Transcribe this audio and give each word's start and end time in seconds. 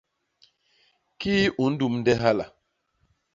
Kii 1.19 1.45
u 1.63 1.65
ndumde 1.71 2.13
hala? 2.21 2.45